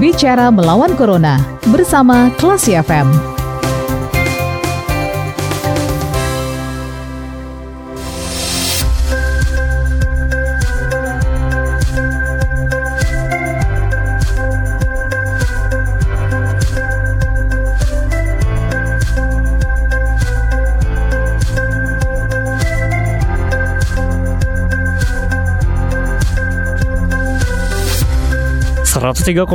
Bicara 0.00 0.48
melawan 0.48 0.96
Corona 0.96 1.36
bersama 1.68 2.32
Klasi 2.40 2.72
FM. 2.72 3.39
103,4 28.90 29.46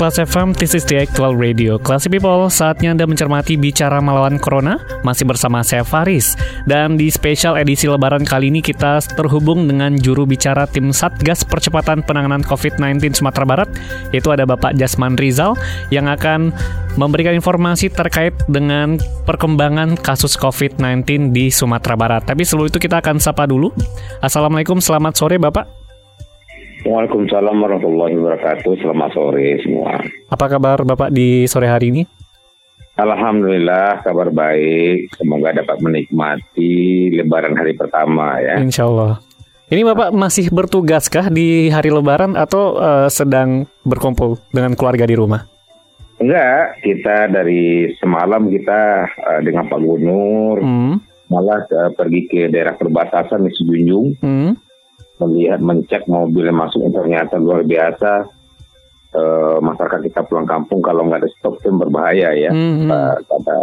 Kelas 0.00 0.16
FM, 0.16 0.56
this 0.56 0.72
is 0.72 0.80
the 0.88 0.96
actual 0.96 1.36
radio. 1.36 1.76
Classy 1.76 2.08
people, 2.08 2.48
saatnya 2.48 2.96
Anda 2.96 3.04
mencermati 3.04 3.60
Bicara 3.60 4.00
Melawan 4.00 4.40
Corona, 4.40 4.80
masih 5.04 5.28
bersama 5.28 5.60
saya 5.60 5.84
Faris. 5.84 6.40
Dan 6.64 6.96
di 6.96 7.12
spesial 7.12 7.60
edisi 7.60 7.84
lebaran 7.84 8.24
kali 8.24 8.48
ini 8.48 8.64
kita 8.64 9.04
terhubung 9.12 9.68
dengan 9.68 9.92
juru 9.92 10.24
bicara 10.24 10.64
tim 10.64 10.88
Satgas 10.88 11.44
Percepatan 11.44 12.00
Penanganan 12.00 12.40
COVID-19 12.40 13.12
Sumatera 13.20 13.44
Barat, 13.44 13.68
yaitu 14.08 14.32
ada 14.32 14.48
Bapak 14.48 14.72
Jasman 14.80 15.20
Rizal, 15.20 15.52
yang 15.92 16.08
akan 16.08 16.56
memberikan 16.96 17.36
informasi 17.36 17.92
terkait 17.92 18.32
dengan 18.48 18.96
perkembangan 19.28 20.00
kasus 20.00 20.32
COVID-19 20.40 21.36
di 21.36 21.52
Sumatera 21.52 21.92
Barat. 21.92 22.24
Tapi 22.24 22.40
sebelum 22.40 22.72
itu 22.72 22.80
kita 22.80 23.04
akan 23.04 23.20
sapa 23.20 23.44
dulu. 23.44 23.68
Assalamualaikum, 24.24 24.80
selamat 24.80 25.12
sore 25.12 25.36
Bapak. 25.36 25.77
Waalaikumsalam 26.88 27.60
warahmatullahi 27.60 28.16
wabarakatuh. 28.16 28.80
Selamat 28.80 29.12
sore 29.12 29.60
semua. 29.60 30.00
Apa 30.32 30.48
kabar 30.48 30.80
Bapak 30.88 31.12
di 31.12 31.44
sore 31.44 31.68
hari 31.68 31.92
ini? 31.92 32.02
Alhamdulillah 32.96 34.00
kabar 34.00 34.32
baik. 34.32 35.12
Semoga 35.20 35.52
dapat 35.52 35.84
menikmati 35.84 37.12
Lebaran 37.12 37.60
hari 37.60 37.76
pertama 37.76 38.40
ya. 38.40 38.56
Insya 38.56 38.88
Allah. 38.88 39.20
Ini 39.68 39.84
Bapak 39.84 40.16
masih 40.16 40.48
bertugaskah 40.48 41.28
di 41.28 41.68
hari 41.68 41.92
Lebaran 41.92 42.32
atau 42.40 42.80
uh, 42.80 43.12
sedang 43.12 43.68
berkumpul 43.84 44.40
dengan 44.48 44.72
keluarga 44.72 45.04
di 45.04 45.12
rumah? 45.12 45.44
Enggak, 46.16 46.80
kita 46.80 47.28
dari 47.28 47.92
semalam 48.00 48.48
kita 48.48 49.04
uh, 49.28 49.40
dengan 49.44 49.68
Pak 49.68 49.76
Gubernur 49.76 50.64
hmm. 50.64 50.94
malah 51.28 51.68
uh, 51.68 51.92
pergi 51.92 52.20
ke 52.32 52.48
daerah 52.48 52.80
perbatasan 52.80 53.44
di 53.44 53.52
Sejunjung. 53.52 54.16
Hmm 54.24 54.67
melihat 55.22 55.60
mencek 55.62 56.06
mobil 56.06 56.46
yang 56.46 56.58
masuk 56.58 56.86
ternyata 56.90 57.36
luar 57.38 57.66
biasa 57.66 58.26
uh, 59.14 59.58
masyarakat 59.62 60.00
kita 60.10 60.20
pulang 60.26 60.48
kampung 60.48 60.84
kalau 60.84 61.06
nggak 61.06 61.24
ada 61.24 61.30
stop 61.32 61.60
itu 61.60 61.72
berbahaya 61.72 62.34
ya 62.36 62.50
mm-hmm. 62.52 62.90
kata 63.24 63.58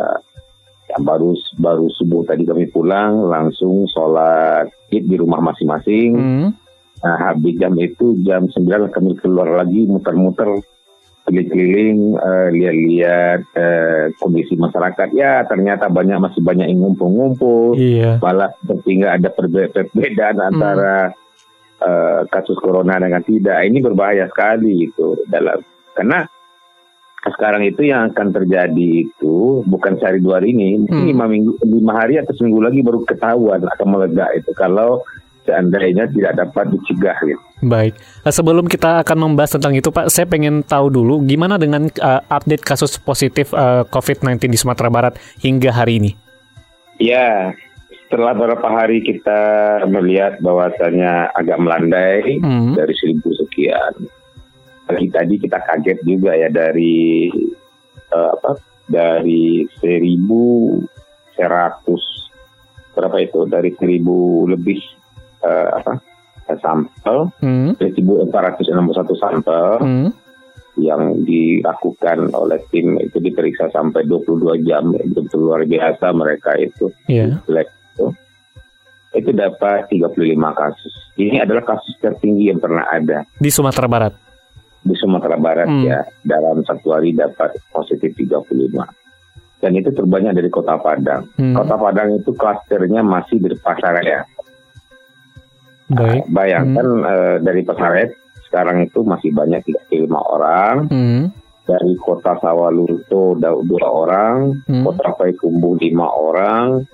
ya, 0.89 0.97
baru 1.01 1.33
baru 1.59 1.85
subuh 1.93 2.25
tadi 2.25 2.47
kami 2.47 2.69
pulang 2.71 3.29
langsung 3.29 3.85
sholat 3.89 4.69
id 4.89 5.05
di 5.05 5.15
rumah 5.19 5.41
masing-masing 5.41 6.11
mm-hmm. 6.15 6.49
nah 7.03 7.17
habis 7.29 7.53
jam 7.59 7.73
itu 7.77 8.17
jam 8.25 8.47
9 8.49 8.93
kami 8.93 9.17
keluar 9.21 9.61
lagi 9.61 9.85
muter-muter 9.85 10.49
keliling-keliling 11.25 12.21
uh, 12.21 12.53
lihat-lihat 12.53 13.41
uh, 13.57 14.03
kondisi 14.21 14.53
masyarakat 14.53 15.09
ya 15.17 15.41
ternyata 15.49 15.89
banyak 15.89 16.21
masih 16.21 16.41
banyak 16.45 16.69
yang 16.69 16.85
ngumpul-ngumpul 16.85 17.73
iya. 17.73 18.21
malah 18.21 18.53
seperti 18.61 19.01
nggak 19.01 19.13
ada 19.21 19.29
perbedaan 19.33 20.37
mm. 20.37 20.47
antara 20.53 21.17
uh, 21.85 22.25
kasus 22.33 22.57
corona 22.57 22.97
dengan 22.97 23.21
tidak 23.21 23.61
ini 23.61 23.77
berbahaya 23.79 24.25
sekali 24.25 24.89
itu 24.89 25.21
dalam 25.29 25.61
karena 25.93 26.25
sekarang 27.25 27.65
itu 27.65 27.89
yang 27.89 28.13
akan 28.13 28.29
terjadi 28.33 29.09
itu 29.09 29.65
bukan 29.65 29.97
sehari 29.97 30.21
dua 30.21 30.37
hari 30.41 30.53
ini 30.53 30.85
hmm. 30.85 31.05
lima 31.09 31.25
minggu 31.25 31.57
lima 31.65 31.93
hari 31.97 32.21
atau 32.21 32.33
seminggu 32.37 32.61
lagi 32.61 32.85
baru 32.85 33.01
ketahuan 33.01 33.65
akan 33.65 33.87
meledak 33.89 34.29
itu 34.37 34.53
kalau 34.53 35.01
seandainya 35.45 36.09
tidak 36.09 36.33
dapat 36.41 36.73
dicegah 36.73 37.17
gitu. 37.21 37.41
Baik, 37.65 37.93
eh, 37.97 38.33
sebelum 38.33 38.65
kita 38.65 39.05
akan 39.05 39.17
membahas 39.29 39.57
tentang 39.57 39.77
itu 39.77 39.93
Pak, 39.93 40.09
saya 40.09 40.25
pengen 40.25 40.65
tahu 40.65 40.89
dulu 40.89 41.21
gimana 41.21 41.61
dengan 41.61 41.85
uh, 42.01 42.21
update 42.27 42.65
kasus 42.65 42.97
positif 42.97 43.53
uh, 43.53 43.85
COVID-19 43.87 44.49
di 44.49 44.57
Sumatera 44.57 44.89
Barat 44.89 45.13
hingga 45.39 45.69
hari 45.69 46.01
ini. 46.01 46.11
Ya, 46.97 47.53
setelah 48.15 48.31
beberapa 48.31 48.71
hari 48.71 49.03
kita 49.03 49.83
melihat 49.91 50.39
bahwasannya 50.39 51.35
agak 51.35 51.59
melandai 51.59 52.39
hmm. 52.39 52.79
dari 52.79 52.95
seribu 52.95 53.27
sekian. 53.35 54.07
Pagi 54.87 55.11
tadi 55.11 55.35
kita 55.35 55.59
kaget 55.59 55.99
juga 56.07 56.31
ya 56.31 56.47
dari 56.47 57.27
uh, 58.15 58.29
apa 58.39 58.55
dari 58.87 59.67
seribu 59.83 60.79
seratus 61.35 62.31
berapa 62.95 63.19
itu 63.19 63.43
dari 63.51 63.75
seribu 63.75 64.47
lebih 64.47 64.79
uh, 65.43 65.75
apa 65.75 65.99
sampel 66.63 67.35
hmm. 67.43 67.75
seribu 67.75 68.23
empat 68.31 68.55
ratus 68.55 68.71
enam 68.71 68.87
puluh 68.87 68.99
satu 69.03 69.13
sampel 69.19 69.67
hmm. 69.83 70.09
yang 70.79 71.19
dilakukan 71.27 72.31
oleh 72.31 72.63
tim 72.71 72.95
itu 72.95 73.19
diperiksa 73.19 73.67
sampai 73.75 74.07
22 74.07 74.63
jam 74.63 74.95
itu 74.95 75.35
luar 75.35 75.67
biasa 75.67 76.15
mereka 76.15 76.55
itu 76.55 76.87
yeah 77.11 77.43
itu 77.95 78.11
itu 79.15 79.31
dapat 79.31 79.87
35 79.87 80.11
kasus. 80.35 80.93
Ini 81.15 81.47
adalah 81.47 81.63
kasus 81.63 81.95
tertinggi 82.03 82.51
yang 82.51 82.59
pernah 82.59 82.83
ada 82.91 83.23
di 83.39 83.47
Sumatera 83.47 83.87
Barat. 83.87 84.13
Di 84.85 84.93
Sumatera 84.99 85.39
Barat 85.39 85.65
hmm. 85.71 85.83
ya, 85.87 86.03
dalam 86.21 86.61
satu 86.61 86.93
hari 86.93 87.15
dapat 87.15 87.55
positif 87.71 88.11
35. 88.13 88.75
Dan 89.63 89.71
itu 89.81 89.89
terbanyak 89.89 90.37
dari 90.37 90.51
Kota 90.51 90.77
Padang. 90.77 91.25
Hmm. 91.39 91.55
Kota 91.57 91.73
Padang 91.79 92.13
itu 92.13 92.35
klasternya 92.35 93.01
masih 93.01 93.41
di 93.41 93.57
Pasaraya. 93.57 94.27
Baik. 95.89 96.27
Nah, 96.27 96.29
bayangkan 96.29 96.85
hmm. 96.85 97.01
uh, 97.01 97.35
dari 97.41 97.61
Pasaraya 97.65 98.07
sekarang 98.45 98.85
itu 98.85 99.01
masih 99.01 99.33
banyak 99.33 99.65
35 99.89 100.05
orang. 100.11 100.75
Hmm. 100.91 101.23
Dari 101.65 101.97
Kota 101.97 102.37
Sawalunto 102.37 103.33
dua 103.41 103.87
orang, 103.89 104.53
hmm. 104.69 104.85
Kota 104.85 105.17
Payakumbuh 105.17 105.81
lima 105.81 106.05
orang, 106.13 106.85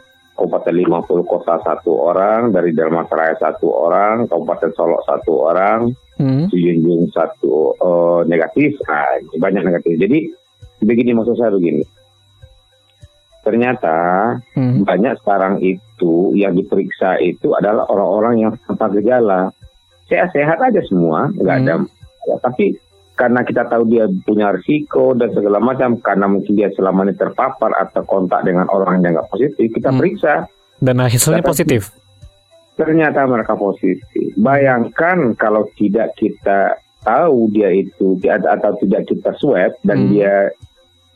Kabupaten 0.42 0.74
50 0.74 1.30
Kota 1.30 1.62
satu 1.62 2.10
orang, 2.10 2.50
dari 2.50 2.74
Raya 2.74 3.38
satu 3.38 3.70
orang, 3.70 4.26
Kabupaten 4.26 4.74
Solok 4.74 5.06
satu 5.06 5.46
orang, 5.46 5.94
hmm. 6.18 6.50
Junjung 6.50 7.06
satu 7.14 7.78
uh, 7.78 8.26
negatif, 8.26 8.74
nah, 8.90 9.22
banyak 9.38 9.62
negatif. 9.62 10.02
Jadi 10.02 10.34
begini 10.82 11.14
maksud 11.14 11.38
saya 11.38 11.54
begini, 11.54 11.86
ternyata 13.46 13.98
hmm. 14.58 14.82
banyak 14.82 15.14
sekarang 15.22 15.62
itu 15.62 16.34
yang 16.34 16.58
diperiksa 16.58 17.22
itu 17.22 17.54
adalah 17.54 17.86
orang-orang 17.94 18.42
yang 18.42 18.52
tanpa 18.66 18.90
gejala, 18.98 19.54
sehat-sehat 20.10 20.58
aja 20.58 20.82
semua, 20.90 21.30
nggak 21.38 21.54
hmm. 21.54 21.64
ada, 21.70 21.74
ya, 22.26 22.36
tapi 22.42 22.82
karena 23.22 23.46
kita 23.46 23.70
tahu 23.70 23.86
dia 23.86 24.10
punya 24.26 24.50
risiko 24.50 25.14
dan 25.14 25.30
segala 25.30 25.62
macam 25.62 26.02
karena 26.02 26.26
mungkin 26.26 26.58
dia 26.58 26.74
selama 26.74 27.06
ini 27.06 27.14
terpapar 27.14 27.70
atau 27.78 28.02
kontak 28.02 28.42
dengan 28.42 28.66
orang 28.74 29.06
yang 29.06 29.14
nggak 29.14 29.30
positif 29.30 29.70
kita 29.78 29.94
hmm. 29.94 30.00
periksa 30.02 30.50
dan 30.82 30.98
hasilnya 30.98 31.46
positif 31.46 31.94
ternyata 32.82 33.22
mereka 33.30 33.54
positif 33.54 34.02
bayangkan 34.42 35.38
kalau 35.38 35.70
tidak 35.78 36.18
kita 36.18 36.82
tahu 37.06 37.54
dia 37.54 37.70
itu 37.70 38.18
atau 38.26 38.74
tidak 38.82 39.06
kita 39.06 39.38
swab 39.38 39.78
dan 39.86 39.98
hmm. 40.02 40.10
dia 40.18 40.34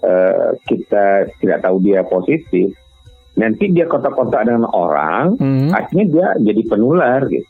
uh, 0.06 0.54
kita 0.70 1.26
tidak 1.42 1.66
tahu 1.66 1.82
dia 1.82 2.06
positif 2.06 2.70
nanti 3.34 3.74
dia 3.74 3.90
kontak-kontak 3.90 4.46
dengan 4.46 4.70
orang 4.70 5.42
hmm. 5.42 5.74
akhirnya 5.74 6.06
dia 6.06 6.28
jadi 6.54 6.62
penular 6.70 7.26
gitu 7.34 7.50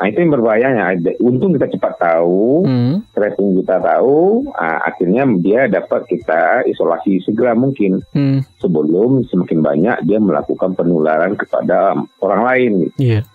Nah 0.00 0.08
itu 0.08 0.24
yang 0.24 0.32
berbahayanya. 0.32 0.96
Untung 1.20 1.52
kita 1.52 1.68
cepat 1.76 2.00
tahu, 2.00 2.64
hmm. 2.64 3.12
tracing 3.12 3.52
kita 3.60 3.84
tahu, 3.84 4.48
nah, 4.48 4.80
akhirnya 4.88 5.28
dia 5.44 5.68
dapat 5.68 6.08
kita 6.08 6.64
isolasi 6.64 7.20
segera 7.20 7.52
mungkin 7.52 8.00
hmm. 8.16 8.40
sebelum 8.56 9.28
semakin 9.28 9.60
banyak 9.60 9.96
dia 10.08 10.16
melakukan 10.16 10.72
penularan 10.72 11.36
kepada 11.36 12.00
orang 12.24 12.42
lain. 12.48 12.72
Yeah. 12.96 13.28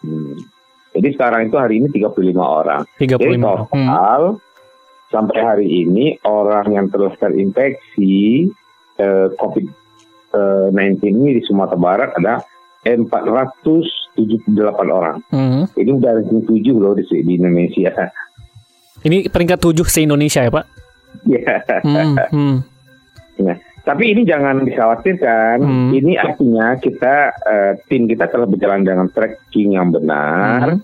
Hmm. 0.00 0.40
Jadi 0.96 1.12
sekarang 1.12 1.52
itu 1.52 1.60
hari 1.60 1.84
ini 1.84 1.92
35 1.92 2.40
orang. 2.40 2.82
35. 2.96 3.20
Jadi 3.20 3.36
total 3.36 4.20
hmm. 4.32 4.40
sampai 5.12 5.38
hari 5.44 5.68
ini 5.68 6.16
orang 6.24 6.72
yang 6.72 6.88
telah 6.88 7.12
terinfeksi 7.20 8.48
eh, 8.96 9.28
COVID-19 9.36 11.04
ini 11.04 11.36
di 11.36 11.42
Sumatera 11.44 11.76
Barat 11.76 12.10
ada 12.16 12.55
478 12.86 14.14
orang. 14.86 15.18
Hmm. 15.34 15.66
Ini 15.74 15.90
udah 15.98 16.22
ranking 16.22 16.46
7 16.46 16.78
loh 16.78 16.94
di, 16.94 17.02
di 17.02 17.32
Indonesia. 17.34 17.90
Ini 19.02 19.26
peringkat 19.26 19.58
7 19.58 19.82
se-Indonesia 19.86 20.46
ya 20.46 20.50
Pak? 20.54 20.66
Iya. 21.26 21.54
hmm, 21.82 22.14
hmm. 22.30 22.56
Nah, 23.42 23.56
tapi 23.82 24.04
ini 24.14 24.22
jangan 24.22 24.62
dikhawatirkan. 24.62 25.58
Hmm. 25.62 25.90
Ini 25.94 26.18
artinya 26.18 26.78
kita 26.78 27.14
uh, 27.34 27.72
tim 27.90 28.06
kita 28.06 28.30
telah 28.30 28.46
berjalan 28.46 28.82
dengan 28.86 29.06
tracking 29.10 29.74
yang 29.74 29.90
benar. 29.90 30.78
Hmm. 30.78 30.82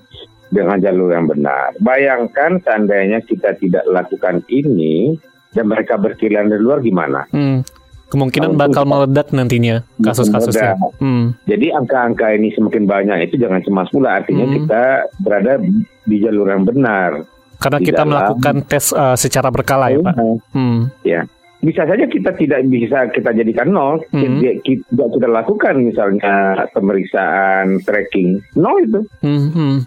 dengan 0.52 0.76
jalur 0.84 1.08
yang 1.16 1.24
benar. 1.24 1.72
Bayangkan 1.80 2.60
seandainya 2.60 3.24
kita 3.24 3.56
tidak 3.56 3.88
lakukan 3.88 4.44
ini 4.52 5.16
dan 5.56 5.64
mereka 5.64 5.96
berkeliaran 5.96 6.52
di 6.52 6.60
luar 6.60 6.84
gimana? 6.84 7.24
Hmm. 7.32 7.64
Kemungkinan 8.12 8.60
bakal 8.60 8.84
meledak 8.84 9.32
nantinya 9.32 9.80
kasus-kasusnya. 10.04 10.76
Hmm. 11.00 11.32
Jadi 11.48 11.72
angka-angka 11.72 12.36
ini 12.36 12.52
semakin 12.52 12.84
banyak 12.84 13.32
itu 13.32 13.40
jangan 13.40 13.64
cemas 13.64 13.88
pula. 13.88 14.20
Artinya 14.20 14.44
hmm. 14.44 14.54
kita 14.60 14.84
berada 15.24 15.56
di 16.04 16.16
jalur 16.20 16.52
yang 16.52 16.68
benar. 16.68 17.24
Karena 17.56 17.78
kita 17.80 18.04
dalam, 18.04 18.10
melakukan 18.12 18.54
tes 18.68 18.92
uh, 18.92 19.16
secara 19.16 19.48
berkala 19.48 19.88
ya 19.88 20.04
Pak. 20.04 20.14
Hmm. 20.52 20.92
Ya 21.00 21.24
bisa 21.62 21.86
saja 21.86 22.10
kita 22.10 22.34
tidak 22.34 22.66
bisa 22.66 23.06
kita 23.14 23.30
jadikan 23.38 23.70
nol, 23.70 24.02
hmm. 24.10 24.42
kita, 24.42 24.82
tidak 24.90 25.08
kita 25.14 25.28
lakukan 25.30 25.74
misalnya 25.78 26.66
pemeriksaan 26.74 27.78
tracking 27.86 28.42
nol 28.58 28.82
itu. 28.82 29.00
Hmm. 29.22 29.86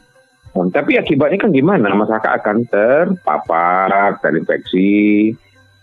Nah, 0.56 0.72
tapi 0.72 0.96
akibatnya 0.96 1.36
kan 1.36 1.52
gimana? 1.52 1.92
Masyarakat 1.92 2.32
akan 2.32 2.58
terpapar, 2.72 4.16
terinfeksi, 4.24 5.36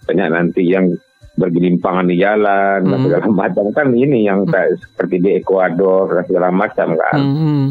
banyak 0.08 0.28
nanti 0.32 0.64
yang 0.64 0.96
bergelimpangan 1.32 2.06
di 2.08 2.20
jalan, 2.20 2.84
hmm. 2.84 3.02
segala 3.08 3.26
macam 3.32 3.64
kan 3.72 3.88
ini 3.92 4.28
yang 4.28 4.44
hmm. 4.44 4.76
seperti 4.76 5.16
di 5.20 5.30
Ekuador 5.40 6.12
dan 6.12 6.24
segala 6.28 6.48
macam 6.52 6.92
kan. 6.96 7.16
Hmm. 7.16 7.66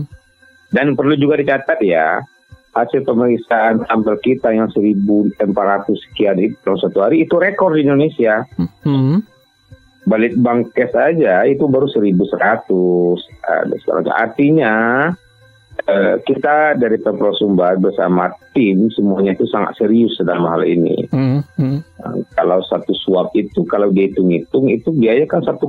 Dan 0.72 0.96
perlu 0.96 1.13
juga 1.19 1.38
dicatat 1.38 1.84
ya, 1.84 2.24
hasil 2.74 3.04
pemeriksaan 3.04 3.84
sampel 3.86 4.16
kita 4.24 4.56
yang 4.56 4.72
1.400 4.72 5.44
sekian 6.10 6.40
itu 6.40 6.72
satu 6.80 7.04
hari 7.04 7.28
itu 7.28 7.36
rekor 7.38 7.75
di 7.75 7.84
Indonesia. 7.84 8.48
Hmm. 8.88 9.22
Balik 10.08 10.34
bangkes 10.42 10.98
aja 10.98 11.46
itu 11.46 11.69
baru 11.69 11.86
1.100. 11.86 12.18
Artinya 14.10 14.74
kita 16.25 16.78
dari 16.78 16.98
Pemprov 17.01 17.33
Sumbar 17.38 17.78
bersama 17.81 18.30
tim 18.54 18.88
semuanya 18.94 19.33
itu 19.33 19.45
sangat 19.50 19.78
serius 19.81 20.16
dalam 20.22 20.45
hal 20.45 20.62
ini. 20.66 21.10
Hmm. 21.10 21.42
Hmm. 21.57 21.81
Nah, 22.01 22.22
kalau 22.38 22.62
satu 22.66 22.94
swab 22.94 23.33
itu 23.33 23.66
kalau 23.66 23.89
dihitung-hitung 23.89 24.69
itu 24.69 24.94
biaya 24.94 25.25
kan 25.25 25.42
1,8 25.42 25.62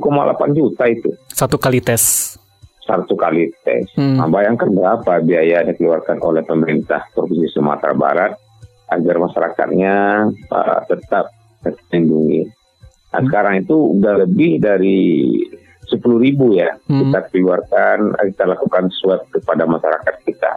juta 0.53 0.85
itu. 0.89 1.11
Satu 1.33 1.57
kali 1.57 1.81
tes 1.81 2.37
satu 2.83 3.15
kali 3.15 3.49
tes. 3.63 3.87
Hmm. 3.95 4.19
Nah, 4.19 4.29
bayangkan 4.29 4.69
berapa 4.69 5.23
biaya 5.23 5.63
yang 5.63 5.71
dikeluarkan 5.73 6.19
oleh 6.19 6.43
pemerintah 6.43 7.07
Provinsi 7.15 7.49
Sumatera 7.55 7.95
Barat 7.95 8.35
agar 8.91 9.17
masyarakatnya 9.23 9.95
uh, 10.51 10.81
tetap 10.91 11.31
terlindungi. 11.63 12.45
Nah, 13.15 13.23
hmm. 13.23 13.27
sekarang 13.31 13.55
itu 13.63 13.77
udah 13.97 14.15
lebih 14.27 14.59
dari 14.61 15.01
sepuluh 15.93 16.17
ribu 16.25 16.57
ya 16.57 16.73
hmm. 16.89 17.13
kita 17.13 17.19
keluarkan, 17.29 18.17
kita 18.33 18.45
lakukan 18.49 18.89
swab 18.97 19.29
kepada 19.29 19.69
masyarakat 19.69 20.15
kita. 20.25 20.57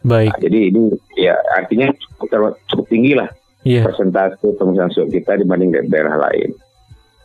Baik. 0.00 0.32
Nah, 0.32 0.40
jadi 0.40 0.58
ini 0.72 0.96
ya 1.20 1.36
artinya 1.60 1.92
cukup, 1.92 2.56
cukup 2.72 2.86
tinggi 2.88 3.12
lah 3.12 3.28
yeah. 3.68 3.84
persentase 3.84 4.56
pemeriksaan 4.56 4.90
swab 4.96 5.12
kita 5.12 5.36
dibanding 5.36 5.76
daerah 5.92 6.16
lain. 6.16 6.56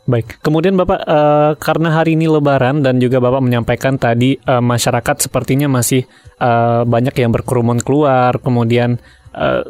Baik, 0.06 0.38
kemudian 0.45 0.77
Bapak 0.77 1.01
uh, 1.01 1.57
karena 1.57 1.89
hari 1.89 2.13
ini 2.13 2.29
Lebaran 2.29 2.85
dan 2.85 3.01
juga 3.01 3.17
Bapak 3.17 3.41
menyampaikan 3.41 3.97
tadi 3.97 4.38
uh, 4.45 4.62
masyarakat 4.62 5.25
sepertinya 5.25 5.65
masih 5.65 6.06
uh, 6.38 6.85
banyak 6.85 7.17
yang 7.17 7.33
berkerumun 7.33 7.81
keluar, 7.81 8.38
kemudian 8.38 9.01
uh, 9.33 9.65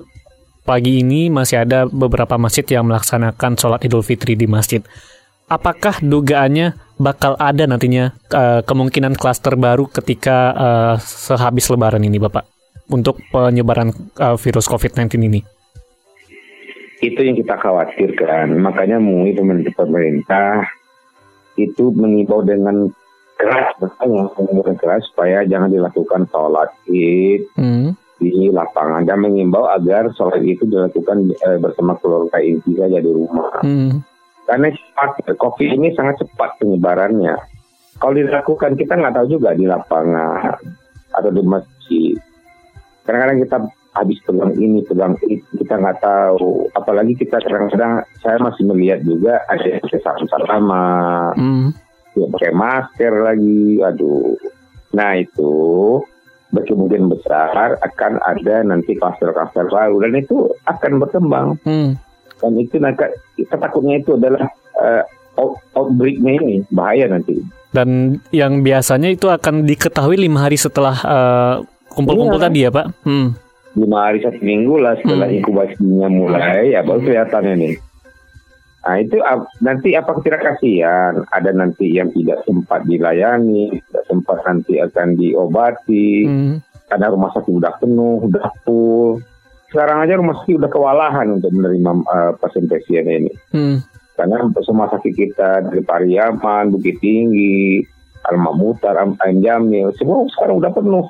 pagi 0.68 1.00
ini 1.00 1.31
masih 1.31 1.63
ada 1.63 1.88
beberapa 1.88 2.36
masjid 2.36 2.68
yang 2.68 2.83
melaksanakan 2.83 3.56
sholat 3.56 3.80
Idul 3.88 4.03
Fitri 4.03 4.36
di 4.36 4.44
masjid. 4.44 4.83
Apakah 5.45 6.01
dugaannya 6.01 6.74
bakal 6.97 7.38
ada 7.38 7.69
nantinya 7.69 8.18
uh, 8.33 8.65
kemungkinan 8.65 9.13
klaster 9.13 9.53
baru 9.53 9.86
ketika 9.86 10.38
uh, 10.57 10.95
sehabis 10.97 11.69
Lebaran 11.69 12.01
ini, 12.01 12.18
Bapak, 12.18 12.50
untuk 12.89 13.21
penyebaran 13.30 13.94
uh, 14.18 14.42
virus 14.42 14.65
COVID-19 14.65 15.21
ini? 15.21 15.42
Itu 16.97 17.21
yang 17.21 17.38
kita 17.38 17.62
khawatirkan. 17.62 18.57
Makanya 18.57 18.97
mui 18.97 19.38
pemerintah 19.69 20.65
itu 21.62 21.94
mengimbau 21.94 22.42
dengan 22.42 22.89
keras, 23.38 23.77
makanya 23.77 24.33
mengimbau 24.33 24.74
keras 24.81 25.06
supaya 25.13 25.45
jangan 25.45 25.69
dilakukan 25.69 26.25
sholat 26.33 26.74
id 26.89 27.45
hmm. 27.53 27.94
di 28.18 28.50
lapangan 28.50 29.06
dan 29.06 29.21
mengimbau 29.21 29.69
agar 29.69 30.09
sholat 30.18 30.42
itu 30.42 30.65
dilakukan 30.65 31.30
eh, 31.30 31.59
bersama 31.62 31.94
keluarga 32.01 32.42
inti 32.42 32.74
saja 32.74 32.97
di 32.97 33.12
rumah. 33.13 33.62
Hmm. 33.62 34.01
Karena 34.45 34.69
cepat, 34.69 35.25
COVID 35.36 35.69
ini 35.74 35.89
sangat 35.97 36.21
cepat 36.21 36.62
penyebarannya. 36.62 37.33
Kalau 37.97 38.13
dilakukan 38.13 38.77
kita 38.77 38.94
nggak 39.00 39.15
tahu 39.18 39.39
juga 39.39 39.57
di 39.57 39.65
lapangan 39.65 40.53
atau 41.15 41.30
di 41.31 41.42
masjid. 41.42 42.15
Kadang-kadang 43.06 43.39
kita 43.42 43.57
habis 43.95 44.19
pegang 44.27 44.53
ini 44.59 44.83
pegang 44.83 45.15
itu 45.31 45.47
kita 45.63 45.80
nggak 45.80 46.03
tahu 46.03 46.68
apalagi 46.75 47.15
kita 47.15 47.39
kadang-kadang 47.39 48.03
saya 48.19 48.38
masih 48.44 48.68
melihat 48.68 49.00
juga 49.07 49.39
ada 49.47 49.63
yang 49.63 49.80
pakai 49.80 50.03
sama 50.27 50.86
mm. 51.39 51.68
ya, 52.19 52.25
pakai 52.36 52.51
masker 52.51 53.13
lagi 53.24 53.80
aduh 53.80 54.36
nah 54.92 55.15
itu 55.15 55.56
berkemungkinan 56.51 57.07
besar 57.07 57.80
akan 57.80 58.19
ada 58.27 58.68
nanti 58.68 59.00
kluster-kluster 59.00 59.71
baru 59.71 60.03
dan 60.03 60.13
itu 60.19 60.51
akan 60.68 60.92
berkembang 61.00 61.47
mm. 61.63 61.95
Dan 62.41 62.51
itu 62.59 62.75
nanti 62.79 63.05
kita 63.39 63.55
takutnya 63.55 63.99
itu 63.99 64.15
adalah 64.15 64.47
uh, 64.79 65.03
out, 65.39 65.59
outbreaknya 65.75 66.31
ini 66.41 66.55
bahaya 66.71 67.07
nanti 67.07 67.39
dan 67.75 68.19
yang 68.31 68.63
biasanya 68.63 69.11
itu 69.11 69.27
akan 69.27 69.67
diketahui 69.67 70.15
lima 70.15 70.47
hari 70.47 70.55
setelah 70.55 70.95
uh, 71.03 71.55
kumpul-kumpul 71.91 72.39
iya. 72.39 72.45
tadi 72.47 72.59
ya 72.63 72.69
pak 72.71 72.87
hmm 73.03 73.45
lima 73.75 74.07
hari 74.09 74.23
satu 74.23 74.39
minggu 74.39 74.75
lah 74.79 74.95
setelah 75.03 75.27
hmm. 75.27 75.37
inkubasinya 75.43 76.07
mulai 76.07 76.71
ya 76.71 76.81
baru 76.81 76.99
kelihatan 77.03 77.59
ini. 77.59 77.71
Nah 78.85 78.95
itu 79.01 79.17
nanti 79.59 79.97
apa 79.97 80.15
tidak 80.23 80.41
kasihan 80.45 81.25
ada 81.33 81.51
nanti 81.51 81.91
yang 81.91 82.09
tidak 82.15 82.45
sempat 82.47 82.87
dilayani, 82.87 83.83
tidak 83.91 84.03
sempat 84.07 84.37
nanti 84.47 84.79
akan 84.79 85.19
diobati 85.19 86.09
hmm. 86.23 86.55
karena 86.87 87.11
rumah 87.11 87.29
sakit 87.35 87.51
sudah 87.51 87.73
penuh, 87.77 88.15
sudah 88.23 88.47
full. 88.63 89.19
Sekarang 89.75 90.07
aja 90.07 90.16
rumah 90.16 90.39
sakit 90.39 90.56
sudah 90.56 90.72
kewalahan 90.72 91.36
untuk 91.36 91.51
menerima 91.51 91.92
uh, 92.07 92.31
pasien-pasien 92.39 93.04
ini. 93.12 93.33
Hmm. 93.51 93.83
Karena 94.16 94.48
rumah 94.48 94.88
sakit 94.88 95.12
kita 95.12 95.68
dari 95.68 95.83
Pariaman, 95.83 96.72
Bukit 96.72 97.04
Tinggi, 97.04 97.83
Al 98.24 98.39
Mutar, 98.39 98.95
Am 98.95 99.19
Jamil, 99.19 99.92
semua 100.00 100.24
sekarang 100.31 100.63
sudah 100.63 100.72
penuh. 100.72 101.06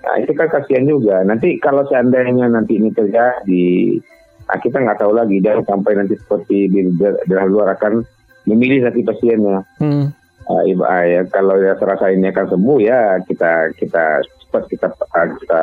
Nah 0.00 0.14
itu 0.24 0.32
kan 0.32 0.48
kasihan 0.48 0.88
juga. 0.88 1.20
Nanti 1.20 1.60
kalau 1.60 1.84
seandainya 1.84 2.48
nanti 2.48 2.80
ini 2.80 2.88
terjadi, 2.96 4.00
nah 4.48 4.56
kita 4.56 4.80
nggak 4.80 4.96
tahu 4.96 5.12
lagi 5.12 5.44
dan 5.44 5.60
sampai 5.60 6.00
nanti 6.00 6.16
seperti 6.16 6.72
di 6.72 6.88
daerah 6.96 7.44
luar 7.44 7.76
akan 7.76 8.00
memilih 8.48 8.88
nanti 8.88 9.04
pasiennya. 9.04 9.60
Hmm. 9.76 10.16
Uh, 10.48 10.64
ya, 11.04 11.28
kalau 11.28 11.60
ya 11.60 11.76
terasa 11.76 12.08
ini 12.08 12.32
akan 12.32 12.56
sembuh 12.56 12.78
ya 12.80 13.20
kita 13.28 13.76
kita 13.76 14.24
cepat 14.24 14.62
kita 14.72 14.88
kita 15.36 15.62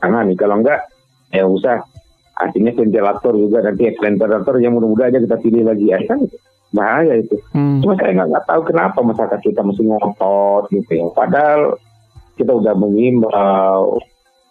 tangani. 0.00 0.32
Kalau 0.40 0.64
enggak 0.64 0.95
ya 1.32 1.44
usah. 1.46 1.82
Artinya 2.36 2.76
ventilator 2.76 3.32
juga 3.32 3.64
nanti 3.64 3.88
ventilator 3.96 4.60
yang 4.60 4.76
mudah-mudahan 4.76 5.16
aja 5.16 5.24
kita 5.24 5.36
pilih 5.40 5.64
lagi 5.64 5.88
ya 5.88 5.98
kan 6.04 6.20
bahaya 6.76 7.24
itu. 7.24 7.40
Hmm. 7.56 7.80
Cuma 7.80 7.96
saya 7.96 8.12
nggak 8.12 8.44
tahu 8.44 8.60
kenapa 8.68 8.98
masyarakat 9.00 9.40
kita 9.40 9.64
mesti 9.64 9.82
ngotot 9.86 10.68
gitu 10.68 10.90
ya. 10.92 11.06
Padahal 11.16 11.80
kita 12.36 12.52
udah 12.52 12.74
mengimbau, 12.76 13.96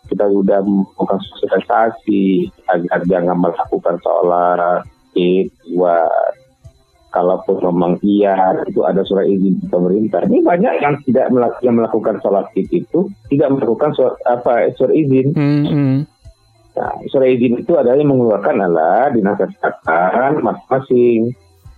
kita 0.09 0.25
udah 0.25 0.65
melakukan 0.65 1.19
sosialisasi 1.21 2.49
agar 2.69 3.01
jangan 3.05 3.37
melakukan 3.37 3.95
sholat 4.01 4.81
id 5.13 5.49
buat 5.73 6.33
kalaupun 7.15 7.63
memang 7.63 7.95
iya 8.03 8.35
itu 8.67 8.83
ada 8.83 8.99
surat 9.07 9.23
izin 9.23 9.63
pemerintah. 9.71 10.27
Ini 10.27 10.43
banyak 10.43 10.73
yang 10.83 10.99
tidak 11.07 11.31
melakukan, 11.31 11.63
yang 11.63 11.75
melakukan 11.79 12.15
sholat 12.19 12.45
id 12.59 12.67
itu 12.73 13.07
tidak 13.31 13.55
melakukan 13.55 13.95
surat, 13.95 14.15
apa 14.27 14.67
surat 14.75 14.91
izin. 14.91 15.31
Mm 15.31 15.63
-hmm. 15.63 15.93
Nah, 16.75 16.91
surat 17.07 17.31
izin 17.31 17.63
itu 17.63 17.71
adalah 17.79 17.95
yang 17.95 18.11
mengeluarkan 18.11 18.55
adalah 18.59 19.07
dinas 19.15 19.39
kesehatan 19.39 20.43
masing-masing 20.43 21.31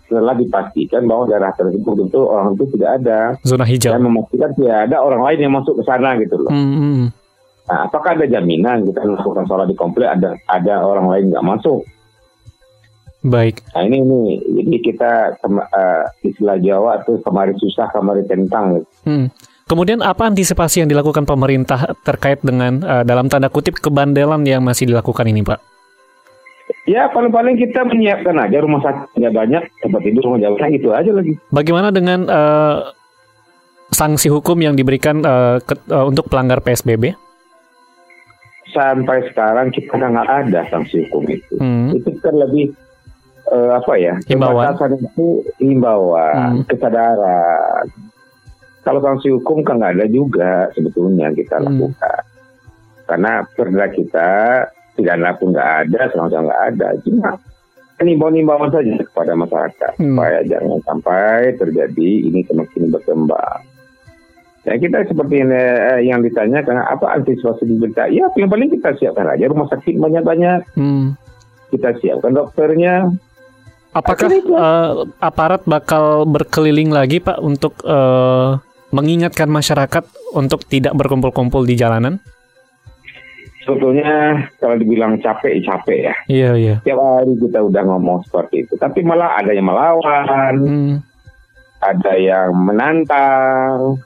setelah 0.08 0.34
dipastikan 0.34 1.04
bahwa 1.06 1.28
daerah 1.28 1.52
tersebut 1.54 2.08
itu 2.08 2.20
orang 2.24 2.56
itu 2.56 2.66
tidak 2.80 2.90
ada 3.04 3.20
zona 3.44 3.68
hijau 3.68 3.92
dan 3.92 4.02
memastikan 4.08 4.50
tidak 4.56 4.88
ada 4.88 4.98
orang 5.04 5.22
lain 5.22 5.40
yang 5.44 5.54
masuk 5.54 5.78
ke 5.78 5.84
sana 5.84 6.16
gitu 6.18 6.40
loh. 6.40 6.50
Hmm, 6.50 6.76
hmm. 6.80 7.06
Nah, 7.68 7.80
apakah 7.92 8.16
ada 8.16 8.26
jaminan 8.26 8.88
kita 8.88 9.04
melakukan 9.04 9.46
sholat 9.46 9.68
di 9.68 9.76
komplek 9.76 10.08
ada 10.08 10.40
ada 10.48 10.80
orang 10.82 11.12
lain 11.12 11.36
nggak 11.36 11.46
masuk? 11.46 11.84
Baik. 13.28 13.60
Nah 13.76 13.84
ini 13.84 13.98
ini 14.08 14.22
jadi 14.64 14.78
kita 14.80 15.12
uh, 15.44 16.04
istilah 16.24 16.58
Jawa 16.64 17.04
itu 17.04 17.20
kemarin 17.28 17.58
susah 17.60 17.92
kemarin 17.92 18.24
tentang. 18.24 18.80
Gitu. 18.80 18.90
Hmm. 19.04 19.28
Kemudian 19.68 20.00
apa 20.00 20.32
antisipasi 20.32 20.84
yang 20.84 20.90
dilakukan 20.90 21.28
pemerintah 21.28 21.92
terkait 22.08 22.40
dengan 22.40 22.80
uh, 22.82 23.04
dalam 23.04 23.28
tanda 23.28 23.52
kutip 23.52 23.76
kebandelan 23.84 24.48
yang 24.48 24.64
masih 24.64 24.88
dilakukan 24.88 25.28
ini, 25.28 25.44
Pak? 25.44 25.60
Ya 26.88 27.12
paling-paling 27.12 27.60
kita 27.60 27.84
menyiapkan 27.84 28.36
aja 28.48 28.64
rumah 28.64 28.80
sakitnya 28.80 29.28
banyak, 29.32 29.64
tempat 29.84 30.02
tidur 30.08 30.32
rumah 30.32 30.40
jabatan 30.40 30.72
gitu 30.72 30.96
aja 30.96 31.12
lagi. 31.12 31.36
Bagaimana 31.52 31.92
dengan 31.92 32.24
uh, 32.32 32.96
sanksi 33.92 34.32
hukum 34.32 34.56
yang 34.64 34.80
diberikan 34.80 35.20
uh, 35.20 35.60
ke, 35.60 35.76
uh, 35.92 36.08
untuk 36.08 36.32
pelanggar 36.32 36.64
PSBB? 36.64 37.28
sampai 38.78 39.24
sekarang 39.32 39.72
kita 39.72 39.96
nggak 39.96 40.30
ada 40.30 40.62
sanksi 40.70 41.08
hukum 41.08 41.24
itu. 41.32 41.56
Hmm. 41.58 41.96
Itu 41.96 42.14
kan 42.20 42.36
lebih 42.36 42.76
uh, 43.50 43.80
apa 43.80 43.94
ya? 43.98 44.14
Himbauan. 44.28 44.76
itu 45.02 45.28
himbauan, 45.58 46.62
hmm. 46.62 46.66
kesadaran. 46.70 47.86
Kalau 48.88 49.04
sanksi 49.04 49.36
hukum 49.36 49.68
kan 49.68 49.84
nggak 49.84 50.00
ada 50.00 50.08
juga 50.08 50.72
sebetulnya 50.72 51.28
kita 51.36 51.60
hmm. 51.60 51.66
lakukan. 51.68 52.24
Karena 53.04 53.44
perda 53.44 53.86
kita 53.92 54.32
pidana 54.96 55.36
pun 55.36 55.52
nggak 55.52 55.72
ada, 55.84 56.02
sama-sama 56.16 56.48
nggak 56.48 56.64
ada. 56.72 56.88
Cuma 57.04 57.36
himbauan-himbauan 58.00 58.72
saja 58.72 58.96
kepada 59.04 59.36
masyarakat 59.36 59.92
hmm. 60.00 60.16
supaya 60.16 60.40
jangan 60.48 60.80
sampai 60.88 61.52
terjadi 61.60 62.10
ini 62.32 62.48
semakin 62.48 62.94
berkembang. 62.96 63.60
Ya 64.64 64.76
kita 64.80 65.04
seperti 65.08 65.44
eh, 65.48 66.08
yang 66.08 66.24
ditanyakan 66.24 66.84
apa 66.84 67.20
antisipasi 67.20 67.68
di 67.68 67.76
berita? 67.80 68.08
Ya 68.08 68.32
yang 68.40 68.52
paling 68.52 68.72
kita 68.72 68.96
siapkan 69.00 69.28
aja 69.28 69.52
rumah 69.52 69.68
sakit 69.68 70.00
banyak-banyak. 70.00 70.80
Hmm. 70.80 71.16
Kita 71.76 71.92
siapkan 72.00 72.36
dokternya. 72.36 73.12
Apakah 73.96 74.30
uh, 74.30 75.08
aparat 75.24 75.64
bakal 75.66 76.28
berkeliling 76.28 76.92
lagi 76.92 77.18
Pak 77.18 77.40
untuk 77.42 77.82
uh, 77.88 78.60
mengingatkan 78.92 79.52
masyarakat 79.52 80.04
untuk 80.36 80.64
tidak 80.68 80.96
berkumpul-kumpul 80.96 81.68
di 81.68 81.76
jalanan? 81.76 82.20
Sebetulnya 83.68 84.48
kalau 84.64 84.80
dibilang 84.80 85.20
capek, 85.20 85.60
capek 85.60 86.00
ya. 86.08 86.16
Iya, 86.32 86.50
iya. 86.56 86.76
Tiap 86.88 86.96
hari 86.96 87.36
kita 87.36 87.60
udah 87.68 87.84
ngomong 87.84 88.24
seperti 88.24 88.64
itu. 88.64 88.80
Tapi 88.80 89.04
malah 89.04 89.36
ada 89.36 89.52
yang 89.52 89.68
melawan, 89.68 90.56
hmm. 90.56 90.96
ada 91.84 92.14
yang 92.16 92.56
menantang, 92.56 94.00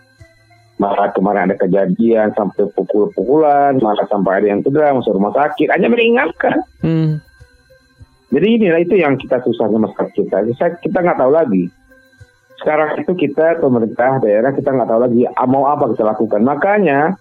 malah 0.81 1.13
kemarin 1.13 1.45
ada 1.45 1.61
kejadian 1.61 2.33
sampai 2.33 2.73
pukul-pukulan, 2.73 3.77
malah 3.77 4.01
sampai 4.09 4.41
ada 4.41 4.47
yang 4.49 4.65
cedera 4.65 4.97
masuk 4.97 5.13
rumah 5.13 5.33
sakit, 5.37 5.69
hanya 5.69 5.93
mengingatkan. 5.93 6.57
Hmm. 6.81 7.21
Jadi 8.33 8.47
inilah 8.57 8.81
itu 8.81 8.97
yang 8.97 9.13
kita 9.21 9.45
susahnya 9.45 9.77
masyarakat 9.77 10.09
kita. 10.17 10.41
Kita 10.81 10.97
nggak 11.05 11.21
tahu 11.21 11.31
lagi. 11.37 11.69
Sekarang 12.61 12.93
itu 13.01 13.11
kita 13.17 13.57
pemerintah 13.57 14.21
daerah 14.21 14.53
kita 14.53 14.69
nggak 14.69 14.85
tahu 14.85 15.01
lagi 15.01 15.25
ah, 15.25 15.49
mau 15.49 15.65
apa 15.65 15.89
kita 15.97 16.05
lakukan. 16.05 16.45
Makanya 16.45 17.17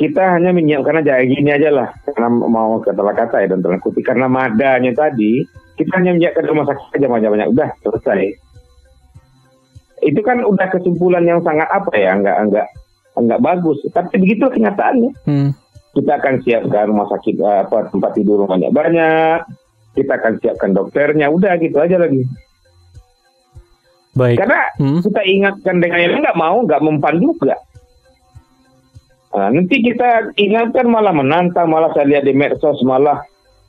kita 0.00 0.32
hanya 0.32 0.56
menyiapkan 0.56 1.04
aja 1.04 1.20
gini 1.28 1.52
aja 1.52 1.68
lah. 1.68 1.88
Karena 2.08 2.32
mau 2.32 2.80
kata-kata 2.80 3.44
ya 3.44 3.52
dan 3.52 3.60
terlakuti 3.60 4.00
karena 4.00 4.32
madanya 4.32 4.96
tadi 4.96 5.44
kita 5.76 6.00
hanya 6.00 6.16
menyiapkan 6.16 6.48
rumah 6.48 6.64
sakit 6.72 6.88
aja 6.96 7.06
banyak-banyak. 7.12 7.48
Udah 7.52 7.68
selesai. 7.84 8.32
Itu 10.00 10.24
kan 10.24 10.40
udah 10.40 10.72
kesimpulan 10.72 11.28
yang 11.28 11.44
sangat 11.44 11.68
apa 11.68 11.92
ya 11.92 12.16
nggak 12.16 12.36
nggak 12.48 12.66
nggak 13.12 13.40
bagus. 13.44 13.84
Tapi 13.92 14.16
begitu 14.16 14.48
kenyataannya. 14.48 15.12
Hmm. 15.28 15.52
kita 15.96 16.12
akan 16.20 16.44
siapkan 16.44 16.92
rumah 16.92 17.08
sakit 17.08 17.40
eh, 17.40 17.60
apa 17.64 17.88
tempat 17.88 18.12
tidur 18.16 18.44
banyak 18.44 18.68
banyak. 18.68 19.48
Kita 19.96 20.12
akan 20.16 20.32
siapkan 20.40 20.76
dokternya. 20.76 21.32
Udah 21.32 21.56
gitu 21.56 21.80
aja 21.80 21.96
lagi 21.96 22.24
baik. 24.16 24.36
Karena 24.40 24.60
hmm. 24.80 25.00
kita 25.04 25.22
ingatkan 25.22 25.76
dengan 25.78 25.98
yang 26.00 26.22
nggak 26.24 26.40
mau 26.40 26.56
nggak 26.64 26.82
mempan 26.82 27.16
juga. 27.20 27.54
Nah, 29.36 29.52
nanti 29.52 29.84
kita 29.84 30.32
ingatkan 30.40 30.88
malah 30.88 31.12
menantang 31.12 31.68
malah 31.68 31.92
saya 31.92 32.08
lihat 32.08 32.24
di 32.24 32.32
medsos 32.32 32.80
malah 32.80 33.20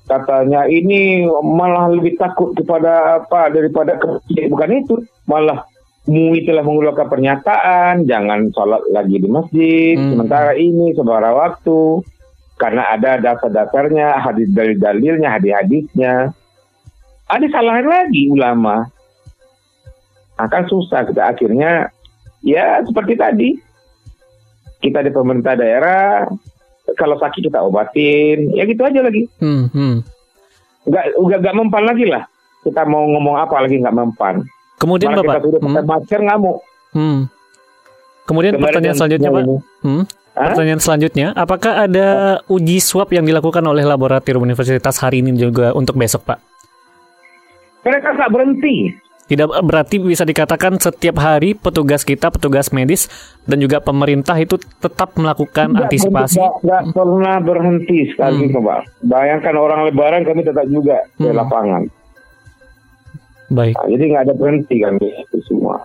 katanya 0.07 0.63
ini 0.63 1.27
malah 1.27 1.91
lebih 1.91 2.15
takut 2.15 2.55
kepada 2.55 3.19
apa 3.19 3.51
daripada 3.51 3.99
bukan 4.47 4.71
itu 4.71 5.03
malah 5.27 5.67
MUI 6.07 6.47
telah 6.47 6.63
mengeluarkan 6.63 7.11
pernyataan 7.11 8.07
jangan 8.07 8.47
sholat 8.55 8.79
lagi 8.95 9.19
di 9.19 9.27
masjid 9.27 9.99
hmm. 9.99 10.15
sementara 10.15 10.55
ini 10.55 10.95
sebarang 10.95 11.35
waktu. 11.35 12.01
Karena 12.57 12.89
ada 12.89 13.21
dasar-dasarnya 13.21 14.17
hadis 14.17 14.49
dalil-dalilnya 14.49 15.29
hadis-hadisnya. 15.29 16.33
Ada 17.29 17.45
salahan 17.53 17.85
lagi 17.85 18.33
ulama 18.33 18.89
akan 20.37 20.63
susah 20.69 21.05
kita 21.09 21.21
akhirnya 21.33 21.89
ya 22.45 22.81
seperti 22.85 23.13
tadi 23.17 23.49
kita 24.81 25.01
di 25.01 25.11
pemerintah 25.11 25.57
daerah 25.57 26.29
kalau 26.95 27.17
sakit 27.17 27.49
kita 27.49 27.59
obatin 27.65 28.53
ya 28.53 28.63
gitu 28.69 28.81
aja 28.85 29.01
lagi 29.01 29.25
hmm, 29.41 29.65
hmm. 29.73 29.97
Nggak, 30.87 31.05
nggak 31.19 31.55
mempan 31.57 31.83
lagi 31.83 32.05
lah 32.07 32.23
kita 32.63 32.87
mau 32.87 33.03
ngomong 33.09 33.35
apa 33.41 33.65
lagi 33.65 33.81
nggak 33.81 33.97
mempan 33.97 34.45
Kemudian 34.77 35.09
Malah 35.13 35.25
Bapak, 35.25 35.41
kita 35.41 35.57
sudah 35.57 35.61
hmm. 35.81 35.89
masker 35.89 36.19
ngamuk. 36.21 36.57
Hmm. 36.93 37.19
Kemudian 38.29 38.53
Kemarin 38.55 38.65
pertanyaan 38.69 38.97
selanjutnya 38.97 39.29
Pak. 39.33 39.43
Hmm. 39.81 40.03
Pertanyaan 40.37 40.81
selanjutnya, 40.81 41.27
apakah 41.33 41.73
ada 41.89 42.07
uji 42.45 42.77
swab 42.77 43.09
yang 43.09 43.25
dilakukan 43.25 43.65
oleh 43.65 43.81
laboratorium 43.81 44.45
universitas 44.45 45.01
hari 45.01 45.25
ini 45.25 45.33
juga 45.33 45.73
untuk 45.73 45.97
besok, 45.97 46.29
Pak? 46.29 46.37
Mereka 47.81 48.07
nggak 48.13 48.29
berhenti. 48.29 48.93
Tidak 49.27 49.59
berarti 49.59 49.99
bisa 49.99 50.23
dikatakan 50.23 50.79
setiap 50.79 51.19
hari 51.19 51.51
petugas 51.51 52.07
kita, 52.07 52.31
petugas 52.31 52.71
medis 52.71 53.11
dan 53.43 53.59
juga 53.59 53.83
pemerintah 53.83 54.39
itu 54.39 54.55
tetap 54.79 55.19
melakukan 55.19 55.75
tidak, 55.75 55.83
antisipasi. 55.83 56.39
Tidak, 56.39 56.95
pernah 56.95 57.35
berhenti 57.43 58.07
sekali, 58.07 58.47
hmm. 58.47 58.55
Pak. 58.55 58.81
Bayangkan 59.03 59.55
orang 59.59 59.83
Lebaran 59.91 60.23
kami 60.23 60.47
tetap 60.47 60.63
juga 60.71 61.03
hmm. 61.19 61.27
di 61.27 61.27
lapangan. 61.35 61.81
Baik. 63.51 63.75
Nah, 63.75 63.87
jadi 63.91 64.03
nggak 64.15 64.23
ada 64.31 64.35
berhenti 64.35 64.75
kami 64.79 65.07
itu 65.11 65.37
semua. 65.43 65.75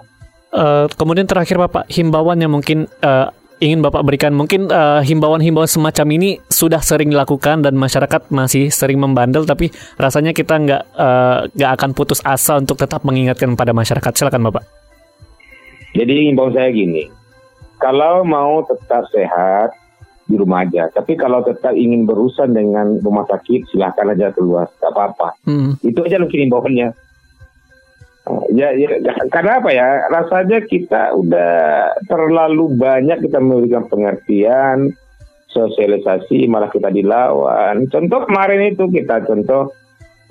Uh, 0.55 0.87
kemudian 0.95 1.27
terakhir 1.27 1.59
Bapak, 1.59 1.91
himbauan 1.91 2.39
yang 2.39 2.55
mungkin 2.55 2.87
uh, 3.03 3.35
ingin 3.63 3.79
Bapak 3.79 4.03
berikan, 4.03 4.35
mungkin 4.35 4.67
uh, 4.67 4.99
himbauan-himbauan 5.07 5.71
semacam 5.71 6.07
ini 6.19 6.43
sudah 6.51 6.83
sering 6.83 7.15
dilakukan 7.15 7.63
dan 7.63 7.79
masyarakat 7.79 8.35
masih 8.35 8.75
sering 8.75 8.99
membandel, 8.99 9.47
tapi 9.47 9.71
rasanya 9.95 10.35
kita 10.35 10.59
nggak 10.59 10.83
uh, 10.99 11.47
nggak 11.55 11.71
akan 11.79 11.91
putus 11.95 12.19
asa 12.27 12.59
untuk 12.59 12.75
tetap 12.75 13.07
mengingatkan 13.07 13.55
pada 13.55 13.71
masyarakat. 13.71 14.11
Silakan 14.19 14.51
Bapak. 14.51 14.67
Jadi 15.95 16.35
himbauan 16.35 16.59
saya 16.59 16.75
gini, 16.75 17.07
kalau 17.79 18.27
mau 18.27 18.67
tetap 18.67 19.07
sehat 19.15 19.79
di 20.27 20.41
rumah 20.41 20.65
aja. 20.65 20.89
Tapi 20.89 21.13
kalau 21.19 21.45
tetap 21.45 21.77
ingin 21.77 22.09
berurusan 22.09 22.57
dengan 22.57 22.97
rumah 23.05 23.29
sakit, 23.29 23.69
silahkan 23.69 24.17
aja 24.17 24.33
keluar, 24.33 24.71
tak 24.81 24.95
apa-apa. 24.95 25.37
Hmm. 25.45 25.77
Itu 25.85 26.07
aja 26.07 26.17
mungkin 26.17 26.49
himbauannya. 26.49 26.89
Ya, 28.55 28.71
ya, 28.71 29.03
karena 29.35 29.59
apa 29.59 29.71
ya? 29.75 30.07
Rasanya 30.07 30.63
kita 30.63 31.11
udah 31.19 31.91
terlalu 32.07 32.71
banyak 32.79 33.19
kita 33.27 33.43
memberikan 33.43 33.91
pengertian, 33.91 34.95
sosialisasi, 35.51 36.47
malah 36.47 36.71
kita 36.71 36.89
dilawan. 36.95 37.91
Contoh 37.91 38.23
kemarin 38.31 38.71
itu 38.71 38.87
kita 38.95 39.27
contoh 39.27 39.75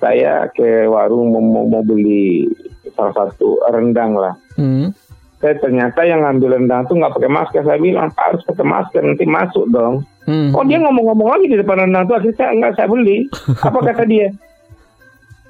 saya 0.00 0.48
ke 0.50 0.88
warung 0.88 1.30
mau, 1.30 1.68
mau 1.68 1.84
beli 1.84 2.48
salah 2.96 3.12
satu 3.12 3.60
rendang 3.70 4.16
lah. 4.16 4.34
Hmm. 4.56 4.90
Saya 5.38 5.58
ternyata 5.58 6.06
yang 6.06 6.22
ngambil 6.22 6.58
rendang 6.58 6.88
tuh 6.88 6.96
nggak 6.96 7.14
pakai 7.18 7.30
masker. 7.30 7.62
Saya 7.66 7.78
bilang 7.78 8.08
harus 8.16 8.42
pakai 8.46 8.66
masker 8.66 9.02
nanti 9.04 9.26
masuk 9.28 9.68
dong. 9.68 10.06
Hmm. 10.24 10.54
Oh 10.54 10.64
dia 10.64 10.80
ngomong-ngomong 10.80 11.28
lagi 11.28 11.46
di 11.50 11.56
depan 11.58 11.86
rendang 11.86 12.08
tuh 12.08 12.16
akhirnya 12.18 12.38
saya 12.38 12.50
nggak 12.56 12.74
saya 12.78 12.88
beli. 12.90 13.28
Apa 13.68 13.78
kata 13.84 14.02
dia? 14.06 14.32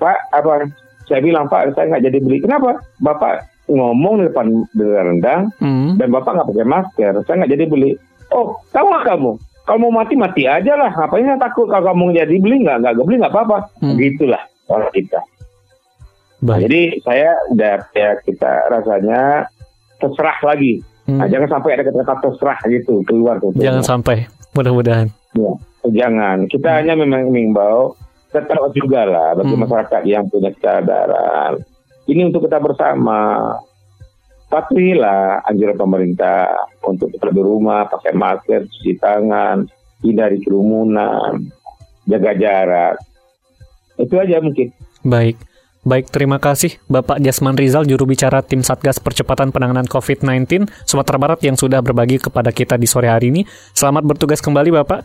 Pak 0.02 0.34
apa 0.34 0.66
saya 1.08 1.20
bilang 1.22 1.46
Pak 1.50 1.74
saya 1.74 1.90
nggak 1.92 2.04
jadi 2.10 2.18
beli. 2.22 2.38
Kenapa? 2.42 2.78
Bapak 3.02 3.46
ngomong 3.70 4.20
di 4.20 4.24
depan 4.28 4.46
dengan 4.74 5.02
rendang 5.14 5.42
hmm. 5.62 5.96
dan 5.96 6.08
Bapak 6.10 6.32
nggak 6.34 6.48
pakai 6.50 6.66
masker. 6.66 7.12
Saya 7.24 7.34
nggak 7.42 7.52
jadi 7.54 7.64
beli. 7.66 7.90
Oh 8.34 8.58
tahu 8.70 8.86
nggak 8.90 9.06
kamu? 9.08 9.32
Kalau 9.62 9.78
mau 9.78 9.92
mati 10.02 10.14
mati 10.18 10.42
aja 10.50 10.74
lah. 10.74 10.90
Ngapain 10.90 11.38
takut 11.38 11.70
kalau 11.70 11.94
kamu 11.94 12.18
jadi 12.18 12.36
beli 12.42 12.56
nggak 12.66 12.78
nggak 12.82 12.94
beli 13.06 13.16
nggak 13.22 13.32
apa-apa. 13.32 13.58
Hmm. 13.78 13.96
Gitulah 13.98 14.42
orang 14.70 14.90
kita. 14.90 15.20
Baik. 16.42 16.66
Jadi 16.66 16.82
saya 17.06 17.30
udah 17.54 17.74
ya 17.94 18.10
kita 18.26 18.50
rasanya 18.66 19.46
terserah 20.02 20.38
lagi. 20.42 20.82
Hmm. 21.06 21.18
Nah, 21.22 21.26
jangan 21.30 21.58
sampai 21.58 21.70
ada 21.78 21.82
kata-kata 21.86 22.14
terserah 22.18 22.58
gitu 22.66 23.02
keluar 23.06 23.38
tuh. 23.38 23.54
Jangan 23.54 23.82
sampai. 23.86 24.26
Mudah-mudahan. 24.52 25.08
Ya, 25.38 25.52
jangan. 25.88 26.50
Kita 26.50 26.68
hmm. 26.68 26.76
hanya 26.82 26.94
memang 26.98 27.30
mengimbau 27.30 27.94
tetap 28.32 28.72
juga 28.72 29.04
lah 29.04 29.28
bagi 29.36 29.54
hmm. 29.54 29.62
masyarakat 29.68 30.02
yang 30.08 30.24
punya 30.26 30.50
kesadaran. 30.56 31.60
Ini 32.08 32.32
untuk 32.32 32.48
kita 32.48 32.58
bersama. 32.58 33.52
Patuhilah 34.52 35.48
anjuran 35.48 35.80
pemerintah 35.80 36.44
untuk 36.84 37.08
tetap 37.08 37.32
di 37.32 37.40
rumah, 37.40 37.88
pakai 37.88 38.12
masker, 38.12 38.68
cuci 38.68 39.00
tangan, 39.00 39.64
hindari 40.04 40.44
kerumunan, 40.44 41.40
jaga 42.04 42.36
jarak. 42.36 43.00
Itu 43.96 44.12
aja 44.20 44.44
mungkin. 44.44 44.68
Baik. 45.08 45.40
Baik, 45.82 46.14
terima 46.14 46.38
kasih 46.38 46.78
Bapak 46.86 47.18
Jasman 47.18 47.58
Rizal, 47.58 47.82
juru 47.90 48.06
bicara 48.06 48.38
Tim 48.38 48.62
Satgas 48.62 49.02
Percepatan 49.02 49.50
Penanganan 49.50 49.82
COVID-19 49.90 50.70
Sumatera 50.86 51.18
Barat 51.18 51.42
yang 51.42 51.58
sudah 51.58 51.82
berbagi 51.82 52.22
kepada 52.22 52.54
kita 52.54 52.78
di 52.78 52.86
sore 52.86 53.10
hari 53.10 53.34
ini. 53.34 53.42
Selamat 53.74 54.06
bertugas 54.06 54.38
kembali 54.38 54.70
Bapak. 54.78 55.02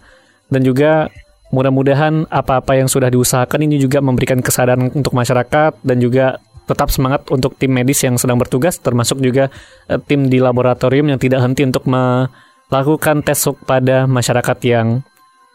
Dan 0.53 0.61
juga 0.61 1.09
Mudah-mudahan 1.47 2.27
apa-apa 2.27 2.75
yang 2.75 2.91
sudah 2.91 3.07
diusahakan 3.07 3.63
ini 3.63 3.79
juga 3.79 4.03
memberikan 4.03 4.43
kesadaran 4.43 4.91
untuk 4.91 5.15
masyarakat 5.15 5.79
dan 5.79 5.97
juga 6.03 6.43
tetap 6.67 6.91
semangat 6.91 7.23
untuk 7.31 7.55
tim 7.55 7.71
medis 7.71 8.03
yang 8.03 8.19
sedang 8.19 8.35
bertugas 8.35 8.75
termasuk 8.75 9.23
juga 9.23 9.47
uh, 9.87 9.95
tim 10.03 10.27
di 10.27 10.43
laboratorium 10.43 11.07
yang 11.07 11.15
tidak 11.15 11.39
henti 11.39 11.63
untuk 11.63 11.87
melakukan 11.87 13.23
tes 13.23 13.39
pada 13.63 14.03
masyarakat 14.03 14.57
yang 14.67 14.99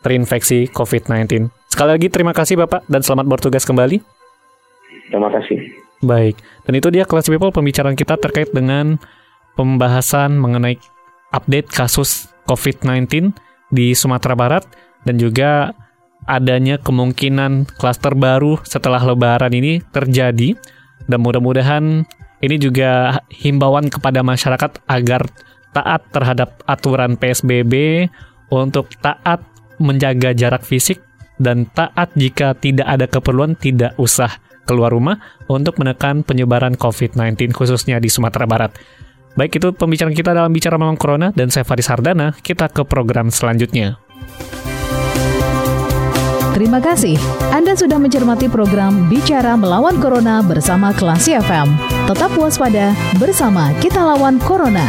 terinfeksi 0.00 0.72
COVID-19. 0.72 1.52
Sekali 1.68 1.90
lagi 1.92 2.08
terima 2.08 2.32
kasih 2.32 2.56
Bapak 2.64 2.88
dan 2.88 3.04
selamat 3.04 3.28
bertugas 3.28 3.68
kembali. 3.68 4.00
Terima 5.12 5.28
kasih. 5.28 5.60
Baik, 6.02 6.34
dan 6.66 6.72
itu 6.74 6.88
dia 6.90 7.06
Class 7.06 7.30
People 7.30 7.54
pembicaraan 7.54 7.94
kita 7.94 8.18
terkait 8.18 8.50
dengan 8.50 8.98
pembahasan 9.54 10.34
mengenai 10.34 10.74
update 11.30 11.70
kasus 11.70 12.32
COVID-19 12.50 13.30
di 13.70 13.94
Sumatera 13.94 14.34
Barat 14.34 14.66
dan 15.06 15.14
juga 15.22 15.70
adanya 16.26 16.78
kemungkinan 16.78 17.66
klaster 17.78 18.14
baru 18.14 18.60
setelah 18.62 19.02
lebaran 19.02 19.52
ini 19.52 19.82
terjadi 19.90 20.54
dan 21.06 21.18
mudah-mudahan 21.22 22.06
ini 22.42 22.56
juga 22.58 23.22
himbauan 23.30 23.90
kepada 23.90 24.22
masyarakat 24.26 24.82
agar 24.86 25.26
taat 25.72 26.02
terhadap 26.12 26.60
aturan 26.68 27.16
PSBB 27.16 28.06
untuk 28.52 28.92
taat 29.00 29.42
menjaga 29.80 30.36
jarak 30.36 30.62
fisik 30.62 31.00
dan 31.40 31.66
taat 31.72 32.12
jika 32.14 32.54
tidak 32.54 32.86
ada 32.86 33.06
keperluan 33.08 33.56
tidak 33.56 33.96
usah 33.98 34.30
keluar 34.62 34.94
rumah 34.94 35.18
untuk 35.50 35.82
menekan 35.82 36.22
penyebaran 36.22 36.78
COVID-19 36.78 37.50
khususnya 37.50 37.98
di 37.98 38.06
Sumatera 38.06 38.46
Barat. 38.46 38.72
Baik 39.32 39.58
itu 39.58 39.72
pembicaraan 39.72 40.12
kita 40.12 40.36
dalam 40.36 40.52
Bicara 40.52 40.76
Malam 40.76 41.00
Corona 41.00 41.32
dan 41.32 41.48
saya 41.48 41.64
Faris 41.64 41.88
Hardana, 41.88 42.36
kita 42.44 42.68
ke 42.68 42.84
program 42.84 43.32
selanjutnya. 43.32 43.96
Terima 46.52 46.84
kasih. 46.84 47.16
Anda 47.48 47.72
sudah 47.72 47.96
mencermati 47.96 48.44
program 48.44 49.08
Bicara 49.08 49.56
Melawan 49.56 49.96
Corona 49.96 50.44
bersama 50.44 50.92
Klasi 50.92 51.32
FM. 51.40 51.72
Tetap 52.04 52.28
waspada 52.36 52.92
bersama 53.16 53.72
kita 53.80 54.04
lawan 54.04 54.36
Corona. 54.36 54.84